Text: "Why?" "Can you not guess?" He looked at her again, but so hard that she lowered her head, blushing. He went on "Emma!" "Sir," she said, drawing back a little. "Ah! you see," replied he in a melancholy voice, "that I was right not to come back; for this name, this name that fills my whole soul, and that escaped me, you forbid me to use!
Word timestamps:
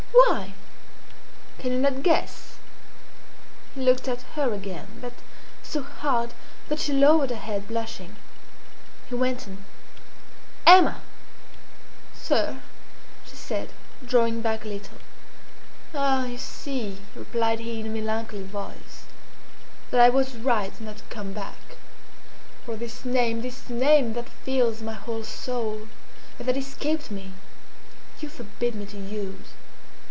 "Why?" 0.13 0.53
"Can 1.59 1.73
you 1.73 1.79
not 1.79 2.03
guess?" 2.03 2.55
He 3.75 3.81
looked 3.81 4.07
at 4.07 4.23
her 4.35 4.51
again, 4.53 4.87
but 4.99 5.13
so 5.63 5.83
hard 5.83 6.33
that 6.67 6.79
she 6.79 6.91
lowered 6.93 7.29
her 7.29 7.35
head, 7.35 7.67
blushing. 7.67 8.15
He 9.07 9.13
went 9.15 9.47
on 9.47 9.63
"Emma!" 10.65 11.01
"Sir," 12.15 12.59
she 13.25 13.35
said, 13.35 13.71
drawing 14.05 14.41
back 14.41 14.65
a 14.65 14.69
little. 14.69 14.97
"Ah! 15.93 16.25
you 16.25 16.37
see," 16.39 17.01
replied 17.15 17.59
he 17.59 17.79
in 17.79 17.85
a 17.85 17.89
melancholy 17.89 18.43
voice, 18.43 19.05
"that 19.91 20.01
I 20.01 20.09
was 20.09 20.35
right 20.35 20.79
not 20.81 20.97
to 20.97 21.03
come 21.09 21.31
back; 21.33 21.77
for 22.65 22.75
this 22.75 23.05
name, 23.05 23.41
this 23.41 23.69
name 23.69 24.13
that 24.13 24.27
fills 24.29 24.81
my 24.81 24.93
whole 24.93 25.23
soul, 25.23 25.87
and 26.39 26.47
that 26.47 26.57
escaped 26.57 27.11
me, 27.11 27.33
you 28.19 28.27
forbid 28.29 28.73
me 28.75 28.85
to 28.87 28.97
use! 28.97 29.53